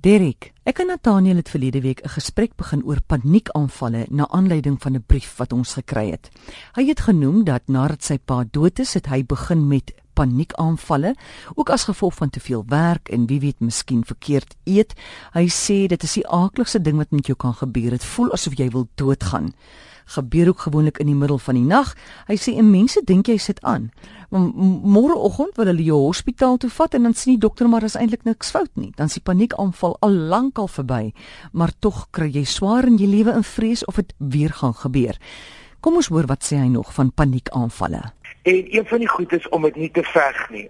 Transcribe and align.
Derek, 0.00 0.54
ek 0.64 0.78
en 0.80 0.88
Nathaniel 0.88 1.42
het 1.42 1.50
verlede 1.52 1.80
week 1.84 2.00
'n 2.00 2.08
gesprek 2.08 2.56
begin 2.56 2.82
oor 2.84 3.00
paniekaanvalle 3.06 4.06
na 4.08 4.28
aanleiding 4.28 4.80
van 4.80 4.96
'n 4.96 5.04
brief 5.06 5.36
wat 5.36 5.52
ons 5.52 5.74
gekry 5.74 6.10
het. 6.10 6.30
Hy 6.72 6.84
het 6.86 7.00
genoem 7.00 7.44
dat 7.44 7.68
nadat 7.68 8.04
sy 8.04 8.18
pa 8.18 8.44
dood 8.50 8.78
is, 8.78 8.94
het 8.94 9.06
hy 9.06 9.24
begin 9.24 9.68
met 9.68 9.92
paniekaanvalle, 10.14 11.14
ook 11.54 11.70
as 11.70 11.84
gevolg 11.84 12.14
van 12.14 12.30
te 12.30 12.40
veel 12.40 12.64
werk 12.66 13.08
en 13.08 13.26
wie 13.26 13.40
weet 13.40 13.60
miskien 13.60 14.04
verkeerd 14.04 14.56
eet. 14.64 14.94
Hy 15.32 15.46
sê 15.48 15.86
dit 15.86 16.02
is 16.02 16.14
die 16.14 16.28
aaklikste 16.28 16.80
ding 16.80 16.96
wat 16.96 17.10
met 17.10 17.26
jou 17.26 17.36
kan 17.36 17.54
gebeur. 17.54 17.90
Dit 17.90 18.04
voel 18.04 18.32
asof 18.32 18.56
jy 18.56 18.68
wil 18.68 18.88
doodgaan 18.94 19.52
gebeur 20.10 20.48
ook 20.48 20.64
gewoonlik 20.66 20.98
in 20.98 21.06
die 21.06 21.14
middel 21.14 21.38
van 21.38 21.54
die 21.58 21.66
nag. 21.66 21.92
Hy 22.28 22.36
sê 22.40 22.56
en 22.58 22.70
mense 22.70 23.02
dink 23.06 23.30
jy 23.30 23.36
sit 23.38 23.60
aan. 23.66 23.90
Môreoggend 24.30 25.56
wil 25.58 25.70
hulle 25.70 25.86
jou 25.86 25.98
hospitaal 26.04 26.58
toe 26.62 26.70
vat 26.70 26.94
en 26.94 27.08
dan 27.08 27.14
sien 27.18 27.34
die 27.34 27.42
dokter 27.42 27.70
maar 27.70 27.86
is 27.86 27.96
eintlik 27.98 28.26
niks 28.26 28.50
fout 28.54 28.70
nie. 28.74 28.90
Dan 28.98 29.10
is 29.10 29.18
die 29.18 29.24
paniekaanval 29.26 29.96
al 30.06 30.18
lank 30.32 30.58
al 30.58 30.70
verby, 30.70 31.12
maar 31.52 31.74
tog 31.78 32.06
kry 32.14 32.30
jy 32.34 32.44
swaar 32.46 32.86
in 32.90 32.98
jou 33.00 33.10
lewe 33.10 33.34
in 33.34 33.46
vrees 33.46 33.84
of 33.90 33.98
dit 34.02 34.14
weer 34.18 34.54
gaan 34.62 34.74
gebeur. 34.74 35.18
Kom 35.80 35.96
ons 35.96 36.10
hoor 36.12 36.28
wat 36.30 36.44
sê 36.44 36.60
hy 36.60 36.68
nog 36.68 36.92
van 36.94 37.12
paniekaanvalle. 37.14 38.02
En 38.42 38.62
een 38.76 38.86
van 38.86 39.02
die 39.02 39.08
goed 39.08 39.32
is 39.32 39.48
om 39.48 39.66
dit 39.68 39.76
nie 39.76 39.90
te 39.90 40.04
veg 40.12 40.38
nie. 40.50 40.68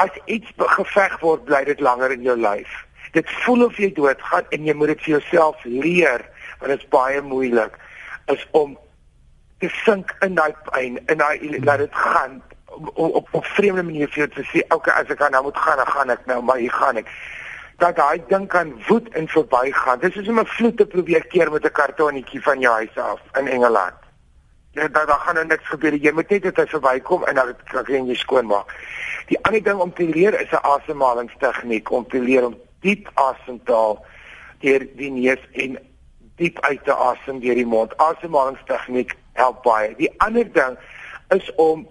As 0.00 0.14
iets 0.26 0.48
geveg 0.56 1.18
word, 1.20 1.44
bly 1.44 1.64
dit 1.68 1.80
langer 1.80 2.12
in 2.16 2.24
jou 2.24 2.36
lyf. 2.40 2.70
Dit 3.12 3.28
voel 3.44 3.66
of 3.66 3.78
jy 3.80 3.90
doodgaan 3.92 4.46
en 4.54 4.66
jy 4.68 4.74
moet 4.76 4.94
dit 4.94 5.06
vir 5.06 5.14
jouself 5.18 5.64
leer, 5.64 6.24
want 6.60 6.72
dit 6.72 6.84
is 6.84 6.92
baie 6.92 7.22
moeilik 7.24 7.76
is 8.26 8.46
om 8.50 8.78
te 9.58 9.68
sink 9.68 10.16
in 10.20 10.34
daai 10.34 10.54
pyn, 10.70 10.98
in 11.06 11.18
daai 11.18 11.38
hmm. 11.38 11.64
laat 11.64 11.78
dit 11.78 11.94
gaan 11.94 12.42
op 12.70 13.14
op, 13.14 13.28
op 13.30 13.44
vreemde 13.44 13.82
manier 13.82 14.08
vir 14.08 14.24
jou 14.24 14.28
te 14.34 14.44
sê, 14.48 14.62
okay, 14.74 14.94
as 15.02 15.10
ek 15.10 15.22
nou 15.30 15.42
moet 15.42 15.56
gaan, 15.58 15.76
dan 15.76 15.86
gaan 15.86 16.10
ek 16.10 16.26
nou, 16.26 16.42
maar 16.42 16.56
hier 16.62 16.72
gaan 16.72 17.00
ek. 17.02 17.08
Dat 17.82 17.96
daai 17.96 18.22
ding 18.28 18.46
kan 18.48 18.72
woed 18.88 19.08
en 19.16 19.28
verbygaan. 19.28 20.00
Dis 20.00 20.14
soos 20.14 20.28
om 20.28 20.40
'n 20.40 20.46
vloed 20.46 20.76
te 20.76 20.86
probeer 20.86 21.26
keer 21.26 21.50
met 21.50 21.64
'n 21.64 21.72
kartonnetjie 21.72 22.42
van 22.42 22.60
jou 22.60 22.74
huis 22.74 22.96
af 22.96 23.20
in 23.38 23.48
Engeland. 23.48 23.96
Ja, 24.72 24.88
daar 24.88 25.06
daar 25.06 25.18
gaan 25.18 25.34
nou 25.34 25.46
niks 25.46 25.68
gebeur. 25.68 25.94
Jy 25.94 26.12
moet 26.12 26.28
net 26.30 26.42
dit 26.42 26.68
verbykom 26.70 27.24
en 27.24 27.34
dan 27.34 27.54
kan 27.64 28.06
jy 28.06 28.14
skoon 28.14 28.46
maak. 28.46 28.74
Die 29.26 29.38
ander 29.42 29.62
ding 29.62 29.78
om 29.78 29.92
te 29.92 30.04
leer 30.04 30.40
is 30.40 30.50
'n 30.50 30.62
asemhalingstegniek 30.62 31.90
om 31.90 32.08
te 32.08 32.20
leer 32.20 32.46
om 32.46 32.56
diep 32.80 33.10
asem 33.14 33.60
te 33.64 33.72
haal 33.72 34.04
deur 34.60 34.86
die 34.96 35.10
neus 35.10 35.42
en 35.52 35.78
diep 36.40 36.60
uit 36.60 36.84
te 36.84 36.94
asem 36.94 37.40
deur 37.44 37.58
die 37.58 37.68
mond. 37.68 37.96
Asemhalingstegniek 38.00 39.16
help 39.38 39.62
baie. 39.66 39.94
Die 39.98 40.10
ander 40.24 40.48
ding 40.52 40.78
is 41.36 41.54
om 41.60 41.86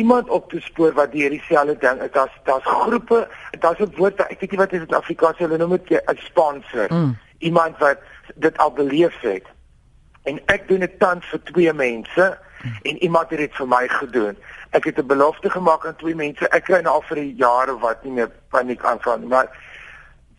iemand 0.00 0.28
op 0.28 0.50
te 0.50 0.60
spoor 0.60 0.92
wat 0.96 1.12
deur 1.12 1.30
dieselfde 1.30 1.76
ding 1.78 2.02
is. 2.02 2.12
Daar's 2.16 2.36
daar's 2.44 2.64
groepe, 2.64 3.28
daar's 3.58 3.78
'n 3.78 3.92
woord, 3.96 4.20
ek 4.20 4.40
weet 4.40 4.50
nie 4.50 4.58
wat 4.58 4.70
dit 4.70 4.88
in 4.88 5.00
Afrikaans 5.02 5.38
hulle 5.38 5.56
noem 5.56 5.76
dit 5.76 6.02
'n 6.04 6.16
sponsor. 6.16 6.86
Mm. 6.88 7.18
Iemand 7.38 7.78
wat 7.78 7.98
dit 8.34 8.58
al 8.58 8.72
beleef 8.72 9.20
het. 9.20 9.46
En 10.22 10.40
ek 10.46 10.68
doen 10.68 10.80
dit 10.80 10.98
tans 10.98 11.26
vir 11.26 11.42
twee 11.42 11.72
mense 11.72 12.38
mm. 12.62 12.78
en 12.82 13.02
iemand 13.02 13.30
het 13.30 13.38
dit 13.38 13.56
vir 13.56 13.68
my 13.68 13.88
gedoen. 13.88 14.36
Ek 14.70 14.84
het 14.84 14.98
'n 14.98 15.06
belofte 15.06 15.50
gemaak 15.50 15.86
aan 15.86 15.96
twee 15.96 16.14
mense. 16.14 16.48
Ek 16.48 16.64
kry 16.64 16.80
nou 16.80 16.94
al 16.94 17.02
vir 17.02 17.18
'n 17.18 17.70
of 17.70 17.80
wat 17.80 18.04
nie 18.04 18.12
meer 18.12 18.30
paniek 18.48 18.84
aanval 18.84 19.18
nie, 19.18 19.28
maar 19.28 19.48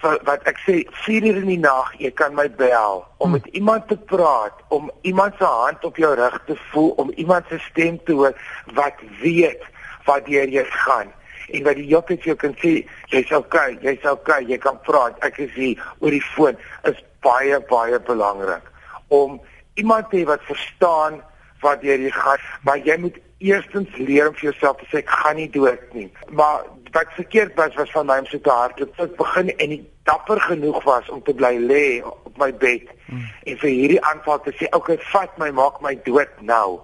wat 0.01 0.43
ek 0.49 0.59
sê 0.65 0.75
4 1.05 1.27
uur 1.29 1.39
in 1.43 1.49
die 1.53 1.61
nag 1.61 1.93
jy 2.01 2.11
kan 2.11 2.35
my 2.35 2.47
bel 2.59 3.03
om 3.17 3.29
hmm. 3.29 3.37
met 3.37 3.45
iemand 3.57 3.87
te 3.87 3.97
praat 3.97 4.57
om 4.69 4.91
iemand 5.01 5.37
se 5.37 5.45
hand 5.45 5.85
op 5.85 5.97
jou 5.97 6.13
rug 6.15 6.37
te 6.45 6.57
voel 6.71 6.89
om 7.03 7.11
iemand 7.15 7.45
se 7.49 7.59
stem 7.69 7.99
te 8.05 8.17
hoor 8.17 8.35
wat 8.73 9.01
weet 9.21 9.63
wat 10.05 10.25
deur 10.25 10.49
jy 10.49 10.65
gaan 10.83 11.11
en 11.51 11.63
wat 11.63 11.79
die 11.79 11.87
jokkie 11.87 12.19
jou 12.25 12.35
kan 12.35 12.55
sê 12.63 12.73
jy's 13.13 13.31
okay 13.35 13.77
jy's 13.85 14.05
okay 14.09 14.43
jy 14.49 14.57
kan 14.57 14.79
praat 14.87 15.17
ek 15.27 15.39
is 15.45 15.55
hier 15.55 15.81
oor 15.99 16.13
die 16.15 16.23
foon 16.33 16.59
is 16.89 17.01
baie 17.25 17.59
baie 17.71 17.99
belangrik 18.07 18.69
om 19.07 19.39
iemand 19.79 20.09
te 20.09 20.21
hê 20.21 20.27
wat 20.29 20.45
verstaan 20.49 21.21
wat 21.61 21.83
deur 21.85 21.99
jy 22.07 22.13
gaan 22.15 22.47
maar 22.67 22.81
jy 22.85 22.97
moet 23.05 23.17
eerstens 23.41 23.97
leer 23.97 24.29
om 24.29 24.37
vir 24.37 24.51
jouself 24.51 24.81
te 24.81 24.89
sê 24.91 25.01
ek 25.03 25.17
gaan 25.21 25.37
nie 25.41 25.49
dood 25.53 25.97
nie 25.97 26.09
maar 26.29 26.65
wat 26.91 27.07
verkeerd 27.15 27.55
was 27.55 27.75
was 27.75 27.91
van 27.91 28.05
my 28.05 28.17
om 28.19 28.25
so 28.25 28.39
te 28.41 28.49
hardloop. 28.51 28.99
Ek 28.99 29.15
begin 29.19 29.51
en 29.55 29.73
ek 29.77 29.83
dapper 30.09 30.39
genoeg 30.41 30.83
was 30.83 31.09
om 31.09 31.23
te 31.23 31.33
bly 31.33 31.53
lê 31.59 31.85
op 32.03 32.37
my 32.41 32.51
bed 32.63 32.89
hmm. 33.07 33.27
en 33.47 33.59
vir 33.63 33.69
hierdie 33.69 34.01
aanval 34.11 34.41
te 34.41 34.53
sê, 34.57 34.67
"Oké, 34.69 34.77
okay, 34.77 34.97
vat 35.13 35.37
my, 35.37 35.51
maak 35.51 35.81
my 35.81 35.95
dood 36.03 36.31
nou." 36.39 36.79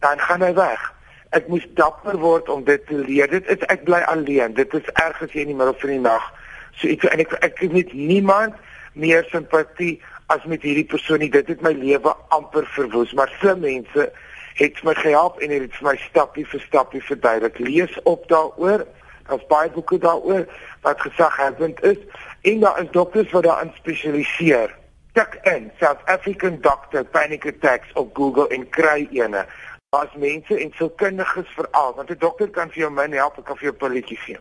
Dan 0.00 0.18
gaan 0.18 0.42
hy 0.42 0.52
weg. 0.54 0.92
Ek 1.30 1.48
moes 1.48 1.66
dapper 1.74 2.18
word 2.18 2.48
om 2.48 2.64
dit 2.64 2.86
te 2.86 2.94
leer. 2.94 3.30
Dit 3.30 3.46
is 3.50 3.62
ek 3.72 3.84
bly 3.84 4.02
alleen. 4.06 4.54
Dit 4.54 4.74
is 4.74 4.90
ergens 4.92 5.32
hier 5.32 5.42
in 5.42 5.54
die 5.54 5.56
middel 5.56 5.74
van 5.78 5.90
die 5.90 6.00
nag. 6.00 6.32
So 6.78 6.88
ek 6.88 7.04
en 7.04 7.20
ek 7.24 7.32
ek 7.40 7.58
het 7.58 7.72
met 7.72 7.92
niemand 7.92 8.54
meer 8.92 9.24
simpatie 9.30 10.02
as 10.26 10.44
met 10.44 10.62
hierdie 10.62 10.86
persoon 10.86 11.18
nie. 11.18 11.30
Dit 11.30 11.48
het 11.48 11.62
my 11.62 11.72
lewe 11.72 12.14
amper 12.28 12.66
verwoes, 12.76 13.12
maar 13.12 13.32
slim 13.40 13.60
mense 13.60 14.12
het 14.54 14.82
my 14.86 14.94
gehelp 14.94 15.40
en 15.42 15.50
het 15.50 15.72
vir 15.74 15.88
my 15.88 15.96
stappie 16.06 16.46
vir 16.46 16.60
stappie 16.60 17.02
verduidelik. 17.02 17.58
Lees 17.58 17.96
op 18.04 18.28
daaroor 18.30 18.86
Daar's 19.28 19.46
baie 19.46 19.70
boeke 19.70 19.98
daaroor 19.98 20.46
wat 20.80 21.00
gesaghebend 21.00 21.82
is 21.82 21.98
en 22.40 22.60
daar 22.60 22.80
is 22.82 22.90
dokters 22.90 23.30
wat 23.30 23.42
daarin 23.42 23.72
spesialiseer. 23.74 24.74
Tik 25.12 25.38
in 25.42 25.70
South 25.80 26.00
African 26.04 26.60
Doctor 26.60 27.04
Panic 27.04 27.46
Attacks 27.46 27.92
op 27.92 28.16
Google 28.16 28.48
en 28.48 28.68
kry 28.68 29.08
ene. 29.12 29.46
Daar's 29.88 30.14
mense 30.14 30.58
en 30.58 30.72
sielkundiges 30.74 31.48
veral, 31.54 31.94
want 31.94 32.10
'n 32.10 32.18
dokter 32.18 32.50
kan 32.50 32.70
vir 32.70 32.78
jou 32.78 32.90
min 32.90 33.12
help, 33.12 33.44
kan 33.44 33.56
vir 33.56 33.64
jou 33.64 33.72
pilletjies 33.72 34.24
gee. 34.24 34.38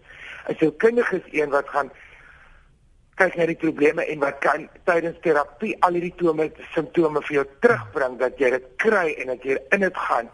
'n 0.47 0.55
Sielkundige 0.57 1.15
is 1.15 1.39
een 1.39 1.49
wat 1.49 1.69
gaan 1.69 1.91
kyk 3.15 3.35
na 3.35 3.45
die 3.45 3.55
probleme 3.55 4.05
en 4.05 4.19
wat 4.19 4.37
kan 4.41 4.69
tydens 4.83 5.19
terapie 5.21 5.75
al 5.85 5.93
hierdie 5.93 6.15
tome 6.17 6.51
simptome 6.73 7.21
vir 7.21 7.35
jou 7.35 7.45
terugbring 7.59 8.17
dat 8.17 8.39
jy 8.41 8.49
dit 8.49 8.65
kry 8.75 9.13
en 9.21 9.27
dat 9.27 9.43
jy 9.43 9.57
in 9.69 9.85
dit 9.85 9.97
gaan 10.07 10.29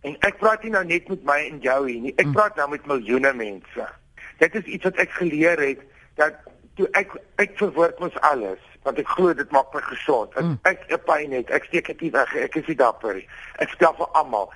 En 0.00 0.16
ek 0.24 0.38
praat 0.40 0.62
nie 0.64 0.72
nou 0.72 0.84
net 0.88 1.08
met 1.12 1.24
my 1.28 1.38
en 1.50 1.60
jou 1.64 1.80
hier 1.88 2.00
nie. 2.00 2.14
Ek 2.16 2.24
hmm. 2.24 2.36
praat 2.36 2.56
nou 2.56 2.68
met 2.72 2.86
miljoene 2.88 3.32
mense. 3.36 3.88
Dit 4.40 4.56
is 4.56 4.64
iets 4.64 4.88
wat 4.88 5.00
ek 5.04 5.12
geleer 5.18 5.60
het 5.60 5.82
dat 6.20 6.38
toe 6.78 6.88
ek 6.96 7.12
ek 7.42 7.56
verwoord 7.60 8.00
mos 8.00 8.16
alles 8.32 8.62
want 8.86 8.96
ek 9.02 9.10
glo 9.12 9.34
dit 9.36 9.50
maak 9.52 9.74
my 9.76 9.82
gesond. 9.84 10.32
As 10.40 10.54
ek 10.70 10.86
'n 10.88 11.02
pyn 11.04 11.36
het, 11.36 11.50
ek 11.52 11.68
steek 11.68 11.92
dit 11.92 12.12
weg. 12.12 12.32
Ek 12.36 12.56
is 12.56 12.66
nie 12.66 12.76
dapper 12.80 13.14
nie. 13.14 13.28
Ek 13.60 13.68
stel 13.76 13.92
vir 13.94 14.08
almal. 14.16 14.48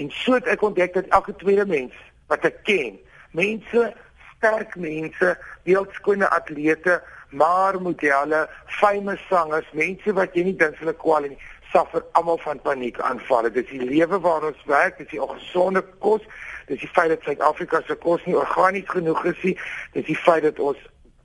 En 0.00 0.08
so 0.10 0.32
het 0.32 0.46
ek 0.48 0.62
ontdek 0.62 0.94
dat 0.94 1.12
elke 1.12 1.36
tweede 1.36 1.66
mens 1.66 1.92
wat 2.32 2.44
ek 2.44 2.64
ken, 2.64 2.96
mense, 3.36 3.92
sterk 4.36 4.76
mense, 4.76 5.36
beeldskone 5.64 6.28
atlete, 6.28 7.02
maar 7.30 7.80
modelle, 7.80 8.48
famous 8.66 9.20
sangers, 9.28 9.68
mense 9.72 10.12
wat 10.12 10.34
jy 10.34 10.42
nie 10.42 10.56
dink 10.56 10.76
hulle 10.80 10.96
kwal 10.96 11.28
nie 11.28 11.38
suffer 11.72 12.04
almal 12.12 12.38
van 12.38 12.60
paniekaanvalle. 12.60 13.50
Dis 13.50 13.68
die 13.70 13.84
lewe 13.84 14.20
waar 14.20 14.44
ons 14.44 14.64
werk, 14.64 14.98
dis 14.98 15.10
die 15.10 15.22
ongesonde 15.22 15.84
kos, 15.98 16.22
dis 16.66 16.80
die 16.80 16.88
feit 16.88 17.08
dat 17.08 17.22
Suid-Afrika 17.22 17.82
se 17.86 17.94
kos 17.94 18.24
nie 18.24 18.36
organies 18.36 18.88
genoeg 18.88 19.24
is 19.24 19.42
nie, 19.42 19.56
dis 19.92 20.06
die 20.06 20.18
feit 20.18 20.42
dat 20.42 20.58
ons 20.58 20.78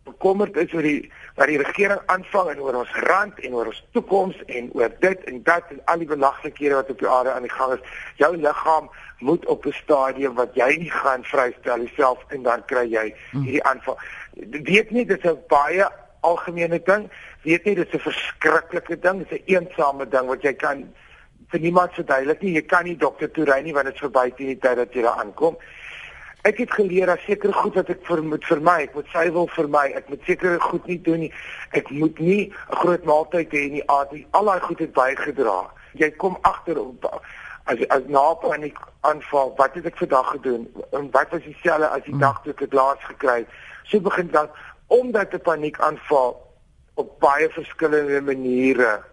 bekommerd 0.03 0.57
is 0.57 0.73
oor 0.73 0.85
die 0.85 1.11
wat 1.37 1.47
die 1.47 1.59
regering 1.61 2.01
aanvang 2.11 2.49
en 2.51 2.61
oor 2.65 2.79
ons 2.81 2.93
rand 3.05 3.37
en 3.45 3.53
oor 3.55 3.69
ons 3.71 3.81
toekoms 3.95 4.37
en 4.47 4.69
oor 4.77 4.91
dit 5.03 5.23
en 5.29 5.39
dat 5.47 5.69
en 5.73 5.81
al 5.93 6.01
die 6.01 6.09
belaglikhede 6.09 6.79
wat 6.79 6.89
op 6.93 6.99
die 6.99 7.09
aarde 7.09 7.33
aan 7.33 7.45
die 7.47 7.53
gang 7.53 7.75
is. 7.77 7.83
Jou 8.19 8.31
liggaam 8.37 8.89
moet 9.19 9.45
op 9.45 9.65
'n 9.65 9.77
stadium 9.77 10.35
wat 10.35 10.55
jy 10.55 10.75
nie 10.77 10.91
gaan 10.91 11.23
vrystel 11.23 11.85
jouself 11.85 12.19
en 12.29 12.43
dan 12.43 12.65
kry 12.65 12.85
jy 12.89 13.13
hmm. 13.31 13.43
hierdie 13.43 13.63
aanval. 13.63 13.97
Weet 14.69 14.91
nie 14.91 15.05
dis 15.05 15.23
'n 15.23 15.37
baie 15.47 15.87
algemene 16.21 16.81
ding. 16.85 17.09
Weet 17.43 17.65
jy, 17.65 17.75
dit 17.75 17.87
is 17.87 17.93
'n 17.93 18.05
verskriklike 18.09 18.99
ding, 18.99 19.17
dit 19.17 19.31
is 19.31 19.37
'n 19.39 19.43
eensame 19.53 20.07
ding 20.07 20.27
wat 20.27 20.41
jy 20.41 20.53
kan 20.53 20.93
vir 21.51 21.59
niemand 21.59 21.93
verduidelik 21.93 22.41
nie. 22.41 22.53
Jy 22.53 22.65
kan 22.65 22.83
nie 22.83 22.97
dokter 22.97 23.31
toe 23.31 23.45
ry 23.45 23.61
nie 23.61 23.73
want 23.73 23.85
dit 23.85 23.93
is 23.93 23.99
verby 23.99 24.31
teen 24.35 24.47
die 24.47 24.59
tyd 24.59 24.75
dat 24.75 24.93
jy 24.93 25.01
daar 25.01 25.19
aankom. 25.23 25.57
Ek 26.41 26.57
het 26.57 26.71
geleer 26.73 27.05
dat 27.05 27.19
seker 27.19 27.53
goed 27.53 27.75
wat 27.77 27.89
ek 27.89 28.05
vir 28.05 28.23
moet 28.23 28.45
vir 28.45 28.61
my, 28.61 28.77
ek 28.81 28.95
moet 28.97 29.09
sy 29.13 29.27
wil 29.31 29.47
vir 29.47 29.67
my, 29.69 29.85
ek 29.93 30.09
moet 30.09 30.23
seker 30.25 30.61
goed 30.61 30.87
nie 30.87 31.01
doen 31.01 31.19
nie. 31.19 31.33
Ek 31.71 31.89
moet 31.89 32.19
nie 32.19 32.49
'n 32.49 32.75
groot 32.81 33.03
maaltyd 33.03 33.51
hê 33.51 33.69
nie. 33.71 33.87
Al 33.87 34.45
daai 34.45 34.59
goed 34.59 34.79
het 34.79 34.93
bygedra. 34.93 35.69
Jy 35.93 36.09
kom 36.17 36.37
agter 36.41 36.77
as 37.65 37.87
as 37.87 38.01
na 38.07 38.33
paniek 38.33 38.77
aanval, 39.01 39.53
wat 39.57 39.73
het 39.73 39.85
ek 39.85 39.97
vandag 39.97 40.29
gedoen? 40.31 40.67
En 40.91 41.11
wat 41.11 41.29
was 41.29 41.43
dieselfde 41.43 41.87
as 41.87 42.03
die 42.03 42.11
hmm. 42.13 42.19
dag 42.25 42.41
toe 42.41 42.51
ek 42.51 42.59
dit 42.65 42.73
laas 42.73 43.03
gekry 43.05 43.37
het? 43.43 43.47
So 43.83 43.99
begin 43.99 44.29
dan 44.31 44.49
omdat 44.91 45.33
'n 45.33 45.41
paniekaanval 45.41 46.29
op 46.93 47.19
baie 47.19 47.49
verskillende 47.49 48.21
maniere 48.21 49.03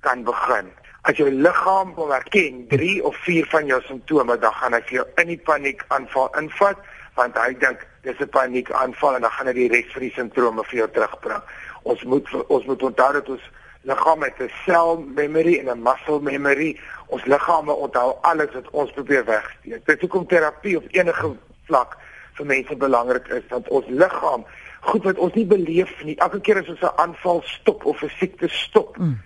kan 0.00 0.24
begin. 0.24 0.66
As 1.02 1.16
jou 1.16 1.30
liggaam 1.30 1.94
wil 1.94 2.10
herken 2.12 2.66
3 2.68 3.04
of 3.04 3.16
4 3.16 3.46
van 3.46 3.66
jou 3.66 3.82
simptome, 3.82 4.38
dan 4.38 4.52
gaan 4.52 4.72
hy 4.72 4.82
jou 4.86 5.06
in 5.14 5.26
die 5.26 5.42
paniekaanval 5.44 6.28
invat 6.38 6.78
want 7.14 7.36
hy 7.36 7.52
dink 7.58 7.86
dis 8.02 8.18
'n 8.18 8.28
paniekaanval 8.28 9.14
en 9.14 9.20
dan 9.20 9.30
gaan 9.30 9.46
hy 9.46 9.52
die 9.52 9.68
res 9.68 9.92
van 9.92 10.02
die 10.02 10.12
simptome 10.14 10.64
vir 10.64 10.78
jou 10.78 10.90
terugbring. 10.90 11.42
Ons 11.82 12.02
moet 12.02 12.26
ons 12.46 12.64
moet 12.64 12.82
onthou 12.82 13.12
dat 13.12 13.28
ons 13.28 13.50
liggaam 13.82 14.22
het 14.22 14.40
'n 14.40 14.50
cell 14.64 14.96
memory 15.14 15.58
en 15.58 15.68
'n 15.70 15.82
muscle 15.82 16.20
memory. 16.20 16.80
Ons 17.06 17.24
liggame 17.24 17.72
onthou 17.72 18.16
alles 18.20 18.52
wat 18.52 18.70
ons 18.70 18.92
probeer 18.92 19.24
wegsteek. 19.24 19.86
Dit 19.86 19.96
is 19.96 20.00
hoekom 20.00 20.26
terapie 20.26 20.76
op 20.76 20.84
enige 20.90 21.36
vlak 21.66 21.96
vir 22.34 22.46
mense 22.46 22.76
belangrik 22.76 23.28
is 23.28 23.46
want 23.48 23.68
ons 23.68 23.86
liggaam 23.88 24.44
goed 24.82 25.04
wat 25.06 25.18
ons 25.18 25.34
nie 25.38 25.46
beleef 25.46 25.92
nie. 26.04 26.16
Elke 26.18 26.40
keer 26.40 26.58
as 26.60 26.68
ons 26.68 26.80
'n 26.80 26.96
aanval 26.96 27.42
stop 27.44 27.84
of 27.84 28.02
'n 28.02 28.10
siekte 28.18 28.48
stop 28.48 28.98
mm. 28.98 29.20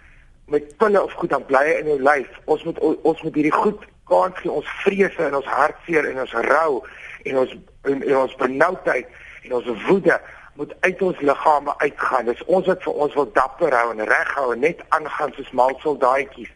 met 0.47 0.77
pille 0.77 1.03
of 1.03 1.13
goed 1.13 1.31
dan 1.31 1.47
bly 1.47 1.65
in 1.81 1.87
jou 1.87 2.01
lyf. 2.03 2.29
Ons 2.45 2.65
moet 2.65 2.79
ons 3.03 3.23
moet 3.23 3.35
hierdie 3.35 3.53
goed 3.53 3.85
kans 4.05 4.39
gee 4.41 4.51
ons 4.51 4.69
vrese 4.83 5.23
en 5.23 5.37
ons 5.37 5.47
hartseer 5.47 6.05
en 6.11 6.21
ons 6.21 6.33
rou 6.33 6.83
en 7.25 7.39
ons 7.43 7.57
en, 7.83 8.03
en 8.03 8.17
ons 8.17 8.37
benoudheid 8.37 9.09
en 9.43 9.53
ons 9.59 9.87
woede 9.89 10.21
moet 10.57 10.75
uit 10.81 11.03
ons 11.03 11.21
liggame 11.21 11.79
uitgaan. 11.79 12.31
Dis 12.31 12.45
ons 12.47 12.67
wat 12.67 12.83
vir 12.83 12.93
ons 12.93 13.19
wil 13.19 13.29
dapper 13.33 13.75
hou 13.77 13.91
en 13.93 14.07
reghou 14.09 14.53
en 14.53 14.65
net 14.65 14.81
aangaan 14.89 15.35
soos 15.37 15.51
mal 15.51 15.77
soldaatjies 15.83 16.53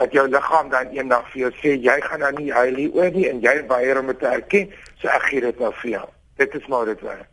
dat 0.00 0.12
jou 0.12 0.24
liggaam 0.28 0.70
dan 0.72 0.94
eendag 0.96 1.28
vir 1.32 1.40
jou 1.46 1.52
sê 1.60 1.74
jy 1.88 1.98
gaan 2.06 2.24
nou 2.24 2.32
nie 2.38 2.52
huil 2.52 2.80
hier 2.80 2.96
oor 2.96 3.12
nie 3.12 3.28
en 3.28 3.42
jy 3.44 3.58
weier 3.68 4.00
om 4.00 4.08
dit 4.10 4.18
te 4.22 4.30
erken, 4.30 4.72
so 5.02 5.08
ek 5.12 5.28
gee 5.28 5.44
dit 5.44 5.60
nou 5.60 5.72
vir 5.82 5.90
jou. 5.98 6.06
Dit 6.40 6.56
is 6.58 6.66
maar 6.72 6.88
dit 6.88 7.04
werk. 7.04 7.31